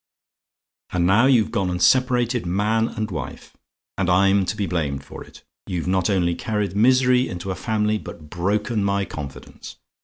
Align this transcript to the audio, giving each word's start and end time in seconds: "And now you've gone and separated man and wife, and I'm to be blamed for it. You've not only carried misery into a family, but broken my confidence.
"And 0.93 1.05
now 1.05 1.27
you've 1.27 1.51
gone 1.51 1.69
and 1.69 1.79
separated 1.79 2.43
man 2.47 2.87
and 2.87 3.11
wife, 3.11 3.55
and 3.99 4.09
I'm 4.09 4.45
to 4.47 4.57
be 4.57 4.65
blamed 4.65 5.03
for 5.03 5.23
it. 5.23 5.43
You've 5.67 5.85
not 5.87 6.09
only 6.09 6.33
carried 6.33 6.75
misery 6.75 7.29
into 7.29 7.51
a 7.51 7.55
family, 7.55 7.99
but 7.99 8.27
broken 8.31 8.83
my 8.83 9.05
confidence. 9.05 9.75